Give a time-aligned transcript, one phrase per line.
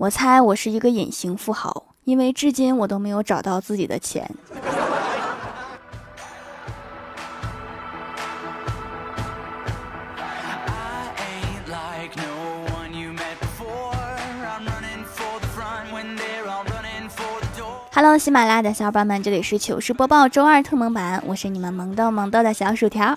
[0.00, 4.34] 我猜我是一个隐形富豪，因为至今我都没有找到自己的钱。
[17.92, 23.14] Hello，喜马拉雅的小伙伴们，这里是糗事播报周二特蒙版，我是你们萌豆萌豆的小薯条。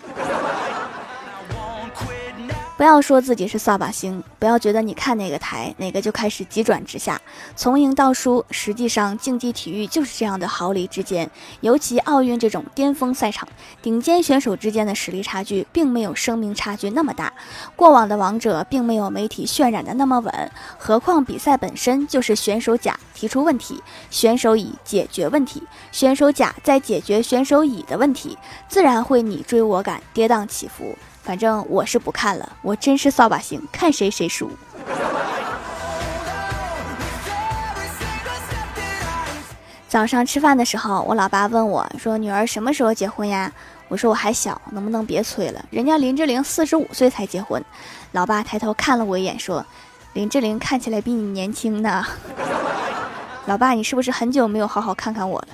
[2.83, 7.21] 不要说自己是扫把星，不要觉得你看哪个台哪个就开始急转直下，
[7.55, 8.43] 从赢到输。
[8.51, 13.47] 实际上，竞技体育就是这样的毫厘之间，尤其奥运这种巅峰赛场，
[13.81, 17.31] 顶尖选手之间的实力差距并没有生命差距那么大。
[17.77, 25.63] 过往的王者并没有媒体渲染的那么稳，何况比赛本身就是选手甲提出问题，选手乙解决问题，
[25.93, 30.97] 选手甲在解决选手乙的问题，自然会你追我赶，跌宕起伏。
[31.23, 34.51] 反正我是不看了，我真是扫把星，看谁谁输。
[39.87, 43.51] 早上吃饭的时候，我老爸问我说：“女儿什么时候结婚呀？”
[43.87, 45.63] 我说：“我还小，能不能别催了？
[45.69, 47.63] 人家林志玲四十五岁才结婚。”
[48.11, 49.65] 老爸抬头看了我一眼，说
[50.13, 52.03] ：“林志玲看起来比你年轻呢。”
[53.45, 55.47] 老爸，你是不是很久没有好好看看我了？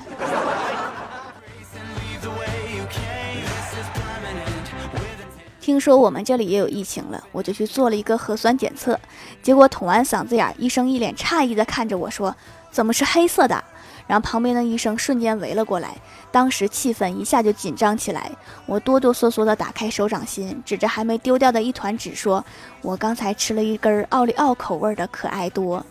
[5.70, 9.00] 听说我们这里也有疫情了，我就去做了一个核酸检测，
[9.44, 12.36] 结果捅完嗓子眼，医生一脸诧异的看着我说
[12.74, 13.64] ：“怎么是黑色的？”
[14.08, 15.96] 然后旁边的医生瞬间围了过来，
[16.32, 18.32] 当时气氛一下就紧张起来。
[18.66, 22.44] 我哆哆嗦嗦的打开手掌心，指着还没丢掉的一团纸说
[22.82, 25.86] ：“我刚才吃了一根奥利奥口味的可爱多。”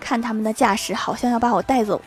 [0.00, 2.02] 看他们的架势，好像要把我带走。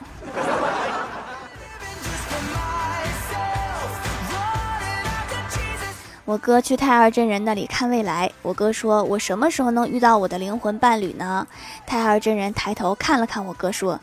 [6.28, 8.30] 我哥去太二真人那里看未来。
[8.42, 11.48] 我哥说：“我什么时候能遇到我的灵魂伴侣呢？”
[11.88, 13.98] 太二真人抬头看了看我哥，说：“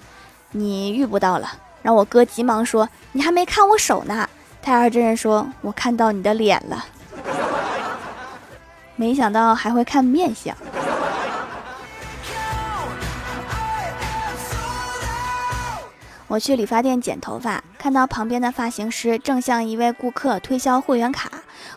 [0.52, 1.52] 你遇不到了。”
[1.84, 4.27] 让我哥急忙说：“你还没看我手呢。”
[4.62, 6.86] 太二真人说：“我看到你的脸了。”
[8.96, 10.56] 没想到还会看面相。
[16.27, 21.30] 我去理发店剪头发，看到旁边的发型师正向一位顾客推销会员卡。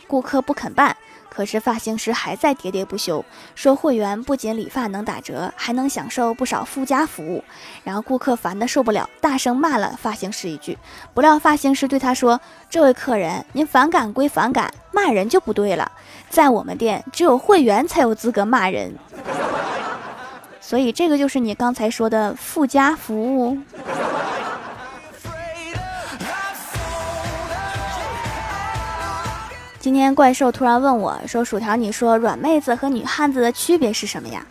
[0.08, 0.96] 顾客不肯办，
[1.30, 3.24] 可是发型师还在喋喋不休，
[3.54, 7.44] 说会员不仅理发能打折，还能享受不少附加服务。
[7.84, 10.78] 然后顾客烦得受不了，大声骂了发型师一句。
[11.14, 15.92] 不料发型师对他说：“这位客人，您反感归反感，骂人就不对了。
[16.30, 18.96] 在我们店，只有会员才有资格骂人。
[20.62, 23.58] 所以这个就是你刚才说的附加服务。”
[29.88, 34.46] 今天怪兽突然问我说：“薯条，你说软妹子和女汉子的区别是什么呀？”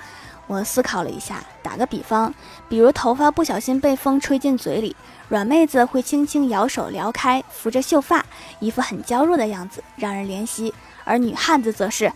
[0.49, 2.35] 我思考了一下，打个比方，
[2.71, 4.97] 比如头发不小心被风吹进嘴里，
[5.29, 8.25] 软妹子会轻轻摇手撩开，扶着秀发，
[8.61, 10.73] 一副很娇弱的样子，让人怜惜；
[11.05, 12.11] 而女汉子则是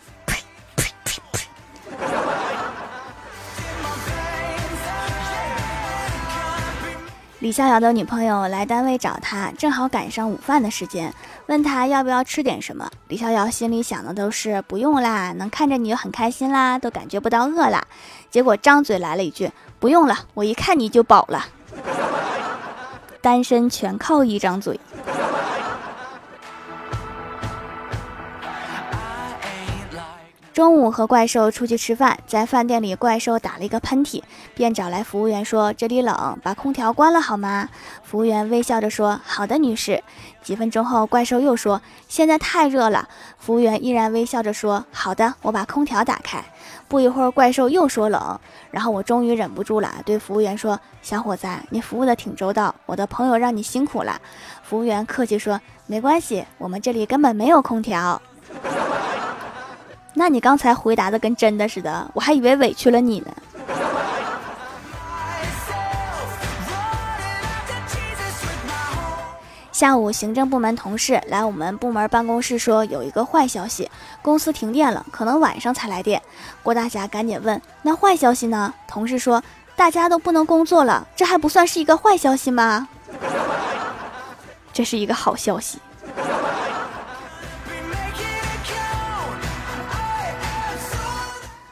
[7.40, 11.10] 李逍遥的女朋友来单位找他，正好赶上午饭的时间。
[11.46, 17.82] 问他要不要吃点什么，李逍遥心里想的都是不用啦，能看着你就很开心啦，都感觉不到饿啦。
[18.30, 21.46] 结果张嘴来了一句不用了，我一看你就饱了。
[23.22, 24.78] 单身全靠一张嘴。
[30.52, 34.20] 中午和怪兽出去吃饭，在饭店里，怪兽打了一个喷嚏，
[34.52, 37.68] 便找来服务员说：“这里冷，把空调关了好吗？”
[38.02, 40.02] 服务员微笑着说：“好的，女士。”
[40.42, 46.44] 几分钟后，怪兽又说：“现在太热了。”服务员依然微笑着说：“好的，我把空调打开。”
[46.88, 48.40] 不一会儿，怪兽又说冷，
[48.72, 54.20] 然后我终于忍不住了，对服务员说：“小伙子，你服务的挺周到，我的朋友让你辛苦了。”
[54.64, 58.20] 服务员客气说：“没关系，我们这里根本没有空调。”
[60.14, 63.32] 那你刚才回答的跟真的似的，我还以为委屈了你呢。
[69.72, 73.90] 下午，行政部门同事来我们部门办公室说，有一个坏消息，
[74.20, 76.20] 公司停电了，可能晚上才来电。
[76.62, 79.42] 郭大侠赶紧问：“那坏消息呢？”同事说
[79.76, 82.88] ：“大家都不能工作了，这还不算是一个坏消息吗？”
[84.70, 85.78] 这是一个好消息。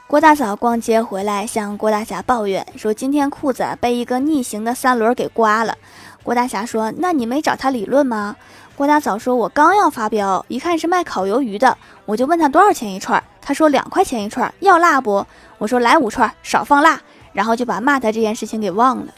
[0.08, 5.76] 郭大嫂逛街回来，向郭大侠抱怨说：“今天裤子被一个逆行的三轮给刮了。”
[6.24, 8.34] 郭大侠说：“那你没找他理论吗？”
[8.74, 11.76] 郭大嫂说：“我刚要发飙，一看是卖烤鱿鱼的，
[12.06, 15.26] 我就问他多少钱一串，他说两块钱一串，要辣不？
[15.58, 16.98] 我说来五串，少放辣。
[17.34, 19.12] 然后就把骂他这件事情给忘了。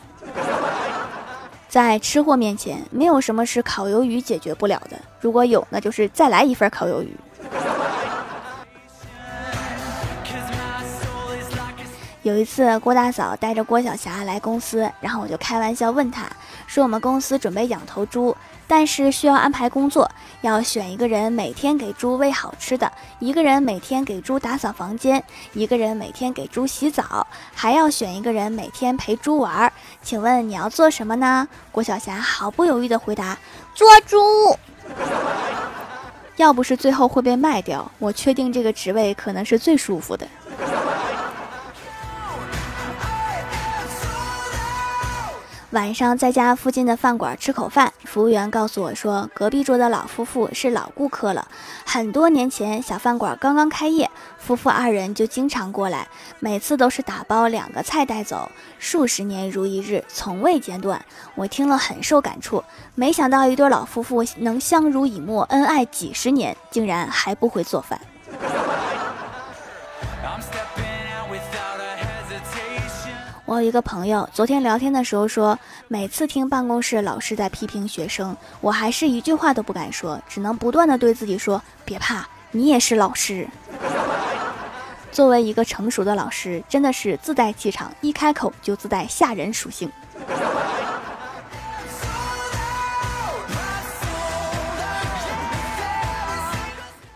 [1.68, 4.98] 在吃货面前，没有什么是烤鱿鱼解决不了的。
[5.20, 7.14] 如果有，那就是再来一份烤鱿鱼。
[12.22, 16.28] 有一次，郭大嫂带着郭晓霞来公司，然后我就开玩笑问她
[16.66, 18.36] 说：“我们公司准备养头猪，
[18.68, 20.06] 但是需要安排工作，
[20.42, 25.24] 要选一个人每天给猪喂好吃的，一个人每天给猪打扫房间，
[25.54, 29.72] 一个人每天给猪洗澡，还要选一个人每天陪猪玩儿。
[30.02, 33.38] 请问你要做什么呢？”郭晓霞毫不犹豫地回答
[33.74, 34.18] ：“做猪。”
[36.36, 40.26] 要不是最后会被卖掉，我确定这个职位可能是最舒服的。
[45.70, 51.46] 晚上在家附近的饭馆吃口饭，服务员告诉我说，隔壁桌的老夫妇是老顾客了。
[51.86, 56.08] 很多年前，小饭馆刚刚开业，夫妇二人就经常过来，
[56.40, 58.50] 每次都是打包两个菜带走，
[58.80, 61.00] 数十年如一日，从未间断。
[61.36, 62.64] 我听了很受感触，
[62.96, 68.00] 没想到一对老夫妇能相濡以沫、恩爱几十年，竟然还不会做饭。
[70.40, 71.69] stephen without
[73.50, 75.58] 我有一个朋友，昨天聊天的时候说，
[75.88, 83.48] 每次听办公室老师在批评学生，我还是一句话都不敢说，只能不断的对自己说：别怕，你也是老师。
[85.10, 89.90] 作为一个成熟的老师，真的是自带气场，一开口就自带吓人属性。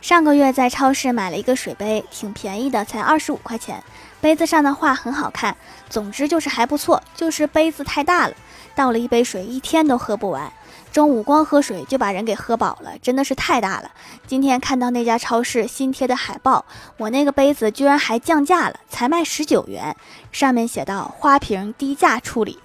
[0.04, 3.82] 上个月在超市买了一个水杯，挺便宜的，才二十五块钱。
[4.20, 5.56] 杯子上的画很好看，
[5.88, 8.34] 总之就是还不错，就是杯子太大了，
[8.74, 10.52] 倒了一杯水一天都喝不完。
[10.92, 13.90] 中午光喝水就把人给喝饱了，真的是太大了。
[14.26, 16.66] 今天看到那家超市新贴的海报，
[16.98, 19.96] 我那个杯子居然还降价了，才卖十九元，
[20.30, 22.58] 上面写道：“花瓶低价处理。”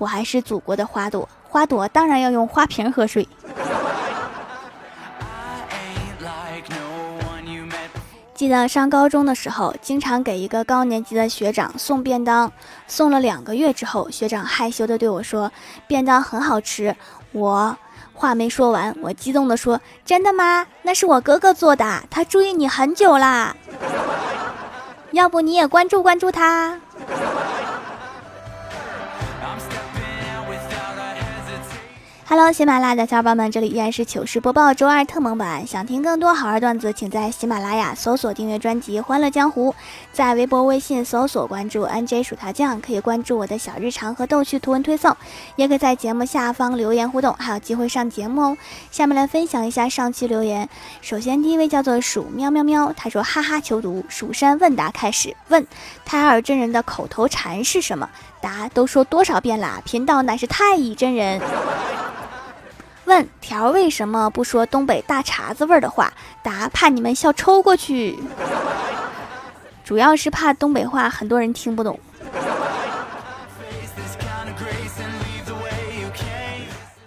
[0.00, 3.28] 我还是祖国的花朵，花朵当然要用花瓶喝水。
[8.36, 12.52] 记得上高中的时候，经常给一个高年级的学长送便当，
[12.86, 15.50] 送了两个月之后，学长害羞的对我说
[15.88, 16.94] ：“便当很好吃。”
[17.32, 17.74] 我
[18.12, 20.66] 话没说完，我激动的说：“真的吗？
[20.82, 23.56] 那是我哥哥做的，他注意你很久啦，
[25.12, 26.78] 要不你也关注关注他。”
[32.28, 35.64] Hello，喜马拉雅的小伙伴们，这里依然是糗事播报周二特蒙版。
[35.64, 39.70] 想听更多好玩段子，请在喜马拉雅搜索订阅专辑《欢乐江湖》，
[40.12, 45.16] 在微博、微信搜索关注 NJ 薯条酱，可以关注我的小日常和逗趣图文推送，
[45.54, 48.58] 也可以在节目下方留言互动，还有机会上节目哦。
[48.90, 50.68] 下面来分享一下上期留言。
[51.00, 55.64] 首先，第一位叫做鼠喵喵喵，他说：“哈哈，求读蜀山问答开始，问
[56.04, 58.10] 太二真人的口头禅是什么？
[58.40, 61.40] 答：都说多少遍啦，贫道乃是太乙真人。”
[63.06, 66.12] 问条为什么不说东北大碴子味儿的话？
[66.42, 68.18] 答：怕你们笑抽过去，
[69.84, 71.98] 主要是怕东北话很多人听不懂。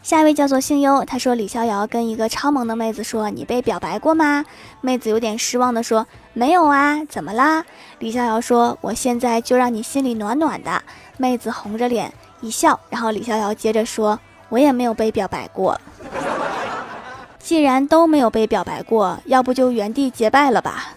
[0.01, 4.43] 下一位叫做姓优，他说李逍遥跟一个超萌的妹子说：“你被表白过吗？”
[4.81, 7.63] 妹子有点失望的说：“没有啊，怎么啦？”
[7.99, 10.81] 李逍遥说：“我现在就让你心里暖暖的。”
[11.17, 14.19] 妹子红着脸一笑，然后李逍遥接着说。
[14.49, 15.79] 我也没有被表白过，
[17.39, 20.93] 既然都没有被表白过，要不就原地结拜了吧。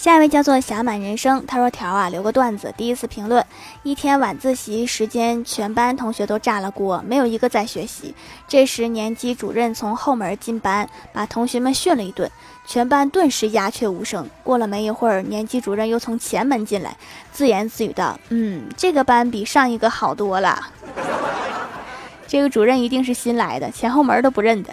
[0.00, 2.72] 下一位叫做侠满人生，他说：“条啊，留个段子。
[2.74, 3.44] 第一次评论，
[3.82, 8.14] 一天晚自习时间，全班同学都炸了锅，没有一个在学习。
[8.48, 12.30] 这时年级主任从后门进班，把同学们训了一顿，
[12.66, 14.26] 全班顿时鸦雀无声。
[14.42, 16.96] 过了没一会儿，年级主任又从前门进来，
[17.30, 20.66] 自言自语道：‘嗯，这个班比上一个好多了。
[22.26, 24.70] ’这个主任一定是新来的，前后门都不认得。”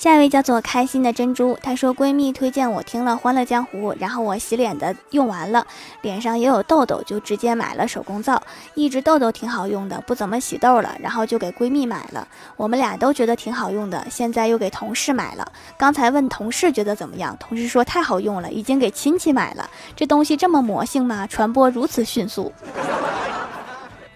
[0.00, 5.66] 下一位叫做开心的珍珠，她说闺蜜推荐我听了《欢乐江湖》，然后我洗脸的用完了，
[6.00, 8.42] 脸上也有痘痘，就直接买了手工皂，
[8.72, 12.26] 一直痘痘挺好用的，不怎么洗痘了，然后就给闺蜜买了，
[12.56, 21.26] 我们俩都觉得挺好用的，现在又给同事买了，刚才问同事觉得怎么样，同事说太好用了，已经给亲戚买了，这东西这么魔性吗？
[21.26, 22.50] 传播如此迅速，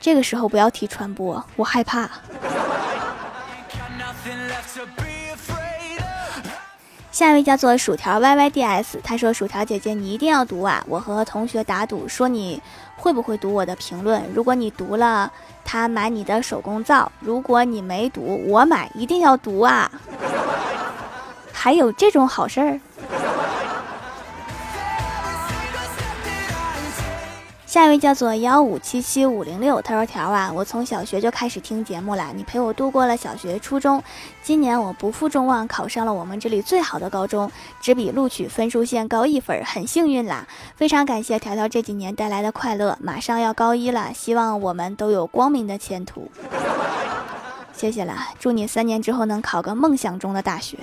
[0.00, 2.08] 这个时候不要提传播，我害怕。
[7.14, 10.84] 下一位叫做薯条 Y Y D S，他说：“薯条姐姐，你一定要读啊！
[10.88, 12.60] 我和同学打赌，说你
[12.96, 14.20] 会不会读我的评论？
[14.34, 15.30] 如果你读了，
[15.64, 19.88] 他买你的手工皂；如果你没读，我买，一定要读啊！
[21.52, 22.80] 还有这种好事儿？”
[27.74, 34.00] 下一位叫做幺五七七五零六，他说：“条啊，我从小学就开始听节目了，你陪我度过了小学、初中，
[34.44, 37.50] 今年我不负众望，考上了我们这里最好的高中，
[37.80, 40.46] 只比录取分数线高一分，很幸运啦！
[40.76, 46.30] 非常感谢条条这几年带来的快乐，马上要高一了，希望我们都有光明的前途。
[47.74, 50.78] 谢谢了，祝你三年之后能考个梦想中的大学。”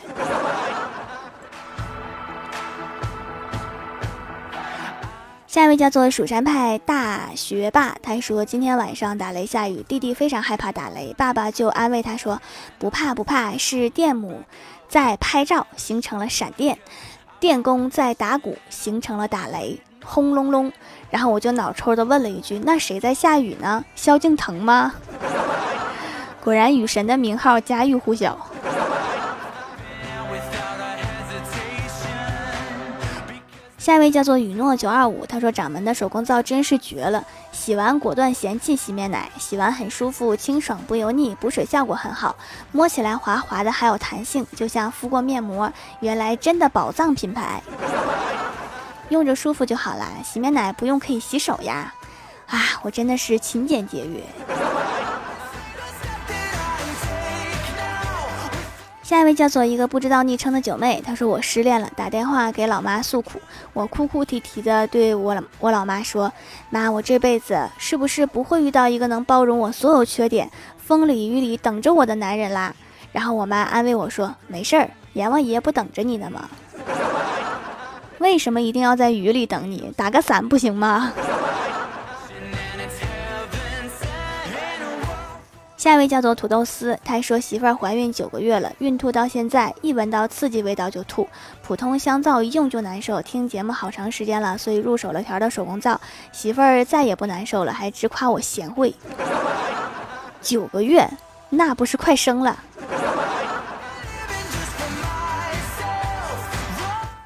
[5.51, 12.41] 下一位叫做蜀山派大学霸，他说今天晚上打雷下雨，弟弟非常害怕打雷，爸爸就安慰他说
[12.79, 14.43] 不怕不怕，是电母
[14.87, 16.77] 在拍照形成了闪电，
[17.37, 20.71] 电工在打鼓形成了打雷，轰隆隆。
[21.09, 23.83] 然后我就脑抽的问了一句，那谁在下雨呢？
[23.93, 24.93] 萧敬腾吗？
[26.41, 28.37] 果然雨神的名号家喻户晓。
[33.81, 42.35] 下一位叫做雨诺九二五，他说掌门的手工皂真是绝了，洗完果断嫌弃洗面奶，洗完很舒服，清爽不油腻，补水效果很好，
[42.71, 45.73] 摸起来滑滑的，还有弹性，就像敷过面膜。
[45.99, 47.63] 原来真的宝藏品牌，
[49.09, 51.91] 用着舒服就好了，洗面奶不用可以洗手呀。
[52.45, 54.21] 啊，我真的是勤俭节约。
[59.11, 63.41] 下一位叫做一个不知道昵称的九妹，她说我失恋了，打电话给老妈诉苦。
[63.73, 66.31] 我哭哭啼啼的对我我老妈说
[66.71, 72.73] ：“妈，我这辈子是不是不会遇到一个能包容我所有缺点、风里雨里等着我的男人啦？”
[73.11, 76.49] 然后我妈安慰我说：“没事儿，阎王爷不等着你呢吗？
[78.19, 79.93] 为什么一定要在雨里等你？
[79.97, 81.11] 打个伞不行吗？”
[85.81, 91.27] 下一位叫做土豆丝，他说媳妇儿怀孕九个月了，孕吐到现在，一闻到刺激味道就吐，
[91.63, 93.19] 普通香皂一用就难受。
[93.19, 95.99] 听节目好长时间了，所以入手了条的手工皂，
[96.31, 98.93] 媳妇儿再也不难受了，还直夸我贤惠。
[100.39, 101.09] 九个月，
[101.49, 102.59] 那不是快生了？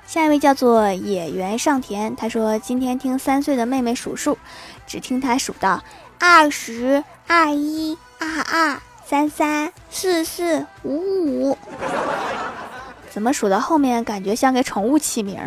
[0.08, 4.38] 下一位叫做野原上田，他说今天听三岁的妹妹数数，
[4.88, 5.84] 只听她数到
[6.18, 7.98] 二十二一。
[8.26, 11.58] 二二三三四四五五，
[13.12, 15.38] 怎么数到后面感觉像给宠物起名？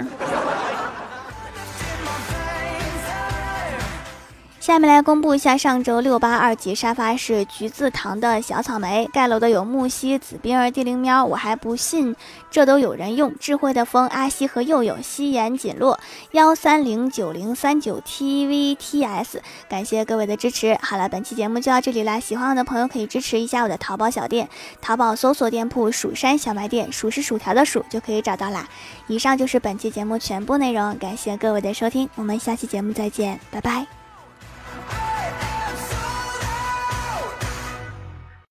[4.68, 12.14] 下面来公布一下上周六八二级沙发是橘子糖的小草莓，盖楼的有木西、紫冰儿、地灵喵，我还不信
[12.50, 13.34] 这都有人用。
[13.40, 15.98] 智慧的风、阿西和佑佑、夕颜锦落、
[16.32, 19.38] 幺三零九零三九 tvts，
[19.70, 20.76] 感谢各位的支持。
[20.82, 24.50] 好了，本期节目就到这里啦，喜欢我的朋友可以支持一下我的淘宝小店，
[24.82, 28.68] 淘宝搜索店铺“蜀山小卖店”，数是薯条的蜀就可以找到啦。
[29.06, 33.97] 以上就是本期节目全部内容，感谢各位的收听，我们下期节目再见，拜拜。
[34.90, 35.57] Hey!